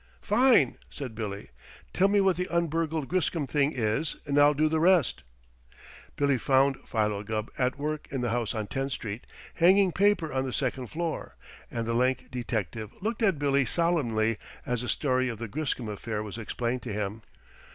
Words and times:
"Fine!" 0.23 0.79
said 0.89 1.13
Billy. 1.13 1.51
"Tell 1.93 2.07
me 2.07 2.21
what 2.21 2.35
the 2.35 2.47
un 2.47 2.65
burgled 2.65 3.07
Griscom 3.07 3.45
thing 3.45 3.71
is, 3.71 4.15
and 4.25 4.39
I'll 4.39 4.55
do 4.55 4.67
the 4.67 4.79
rest." 4.79 5.21
Billy 6.15 6.39
found 6.39 6.79
Philo 6.87 7.21
Gubb 7.21 7.51
at 7.55 7.77
work 7.77 8.07
in 8.09 8.21
the 8.21 8.31
house 8.31 8.55
on 8.55 8.65
Tenth 8.65 8.93
Street, 8.93 9.27
hanging 9.53 9.91
paper 9.91 10.33
on 10.33 10.43
the 10.43 10.53
second 10.53 10.87
floor, 10.87 11.35
and 11.69 11.85
the 11.85 11.93
lank 11.93 12.31
detective 12.31 12.89
looked 12.99 13.21
at 13.21 13.37
Billy 13.37 13.63
solemnly 13.63 14.37
as 14.65 14.81
the 14.81 14.89
story 14.89 15.29
of 15.29 15.37
the 15.37 15.47
Griscom 15.47 15.87
affair 15.87 16.23
was 16.23 16.39
explained 16.39 16.81
to 16.81 16.93
him. 16.93 17.21